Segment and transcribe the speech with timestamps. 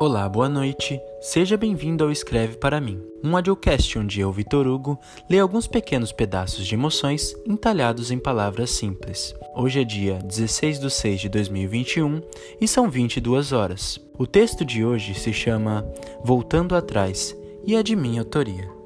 [0.00, 1.00] Olá, boa noite.
[1.20, 4.96] Seja bem-vindo ao Escreve para mim, um audiocast onde eu, Vitor Hugo,
[5.28, 9.34] leio alguns pequenos pedaços de emoções entalhados em palavras simples.
[9.56, 12.22] Hoje é dia 16 de 6 de 2021
[12.60, 13.98] e são 22 horas.
[14.16, 15.84] O texto de hoje se chama
[16.22, 17.36] Voltando Atrás
[17.66, 18.77] e é de minha autoria.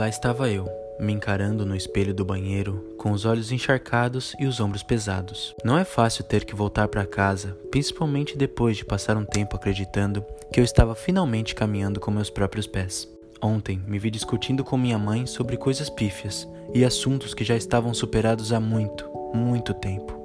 [0.00, 0.66] Lá estava eu,
[0.98, 5.54] me encarando no espelho do banheiro, com os olhos encharcados e os ombros pesados.
[5.62, 10.24] Não é fácil ter que voltar para casa, principalmente depois de passar um tempo acreditando
[10.50, 13.06] que eu estava finalmente caminhando com meus próprios pés.
[13.42, 17.92] Ontem me vi discutindo com minha mãe sobre coisas pífias e assuntos que já estavam
[17.92, 20.19] superados há muito, muito tempo.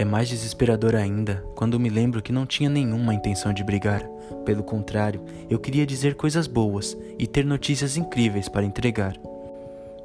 [0.00, 4.02] É mais desesperador ainda quando me lembro que não tinha nenhuma intenção de brigar.
[4.46, 9.14] Pelo contrário, eu queria dizer coisas boas e ter notícias incríveis para entregar.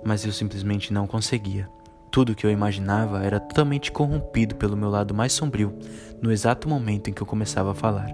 [0.03, 1.69] Mas eu simplesmente não conseguia.
[2.11, 5.73] Tudo que eu imaginava era totalmente corrompido pelo meu lado mais sombrio
[6.21, 8.09] no exato momento em que eu começava a falar.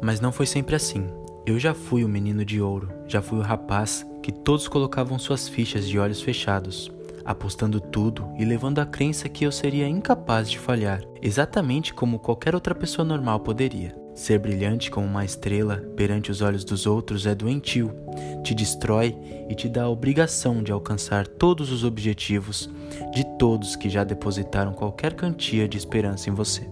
[0.00, 1.10] Mas não foi sempre assim.
[1.44, 5.46] Eu já fui o menino de ouro, já fui o rapaz que todos colocavam suas
[5.46, 6.90] fichas de olhos fechados
[7.28, 12.54] apostando tudo e levando a crença que eu seria incapaz de falhar, exatamente como qualquer
[12.54, 13.94] outra pessoa normal poderia.
[14.14, 17.94] Ser brilhante como uma estrela perante os olhos dos outros é doentio,
[18.42, 19.14] te destrói
[19.46, 22.70] e te dá a obrigação de alcançar todos os objetivos
[23.12, 26.66] de todos que já depositaram qualquer quantia de esperança em você.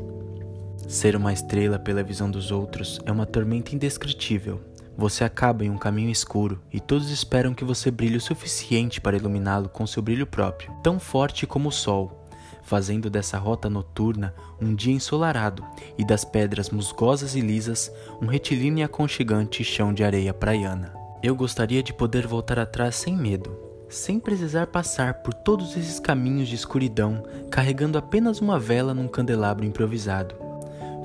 [0.89, 4.61] Ser uma estrela pela visão dos outros é uma tormenta indescritível,
[4.97, 9.17] você acaba em um caminho escuro e todos esperam que você brilhe o suficiente para
[9.17, 12.27] iluminá-lo com seu brilho próprio, tão forte como o sol,
[12.63, 15.65] fazendo dessa rota noturna um dia ensolarado
[15.99, 20.95] e das pedras musgosas e lisas um retilíneo e aconchegante chão de areia praiana.
[21.23, 23.57] Eu gostaria de poder voltar atrás sem medo,
[23.89, 29.65] sem precisar passar por todos esses caminhos de escuridão, carregando apenas uma vela num candelabro
[29.65, 30.46] improvisado,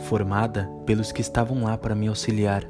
[0.02, 2.66] formada pelos que estavam lá para me auxiliar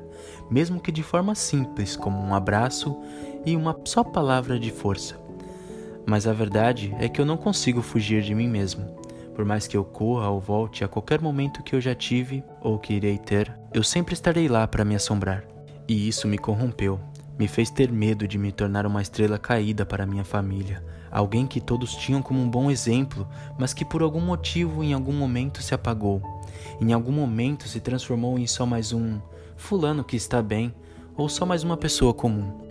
[0.52, 3.00] mesmo que de forma simples, como um abraço
[3.46, 5.16] e uma só palavra de força.
[6.06, 9.00] Mas a verdade é que eu não consigo fugir de mim mesmo.
[9.34, 12.78] Por mais que eu corra ou volte a qualquer momento que eu já tive ou
[12.78, 15.46] que irei ter, eu sempre estarei lá para me assombrar.
[15.88, 17.00] E isso me corrompeu,
[17.40, 21.62] me fez ter medo de me tornar uma estrela caída para minha família, alguém que
[21.62, 23.28] todos tinham como um bom exemplo,
[23.58, 26.22] mas que por algum motivo em algum momento se apagou.
[26.80, 29.20] Em algum momento se transformou em só mais um
[29.56, 30.74] fulano que está bem,
[31.16, 32.62] ou só mais uma pessoa comum.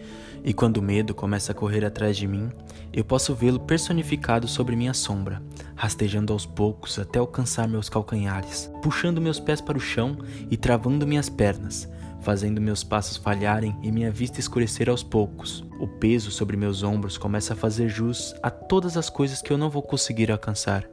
[0.42, 2.50] E quando o medo começa a correr atrás de mim,
[2.92, 5.42] eu posso vê-lo personificado sobre minha sombra,
[5.76, 10.18] rastejando aos poucos até alcançar meus calcanhares, puxando meus pés para o chão
[10.50, 11.88] e travando minhas pernas,
[12.20, 15.64] fazendo meus passos falharem e minha vista escurecer aos poucos.
[15.78, 19.58] O peso sobre meus ombros começa a fazer jus a todas as coisas que eu
[19.58, 20.88] não vou conseguir alcançar,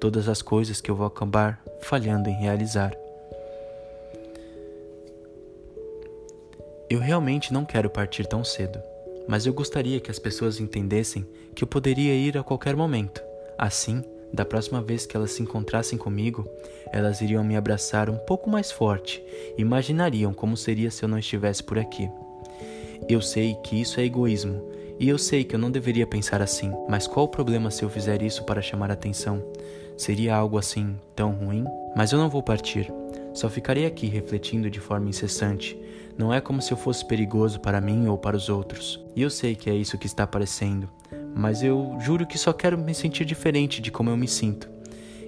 [0.00, 2.94] todas as coisas que eu vou acabar falhando em realizar.
[6.88, 8.80] Eu realmente não quero partir tão cedo,
[9.26, 13.22] mas eu gostaria que as pessoas entendessem que eu poderia ir a qualquer momento.
[13.58, 16.48] Assim, da próxima vez que elas se encontrassem comigo,
[16.92, 19.22] elas iriam me abraçar um pouco mais forte
[19.56, 22.10] imaginariam como seria se eu não estivesse por aqui.
[23.08, 24.62] Eu sei que isso é egoísmo
[24.98, 27.90] e eu sei que eu não deveria pensar assim, mas qual o problema se eu
[27.90, 29.42] fizer isso para chamar atenção?
[29.96, 31.64] Seria algo assim tão ruim?
[31.96, 32.92] Mas eu não vou partir.
[33.32, 35.78] Só ficarei aqui refletindo de forma incessante.
[36.16, 39.04] Não é como se eu fosse perigoso para mim ou para os outros.
[39.16, 40.88] E eu sei que é isso que está aparecendo,
[41.34, 44.68] mas eu juro que só quero me sentir diferente de como eu me sinto.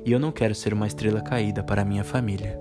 [0.04, 2.56] E eu não quero ser uma estrela caída para minha família.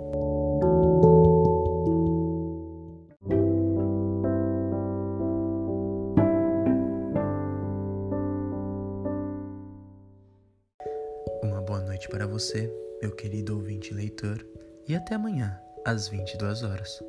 [11.95, 12.69] Noite para você,
[13.01, 14.45] meu querido ouvinte leitor
[14.85, 17.01] e até amanhã, às 22 horas.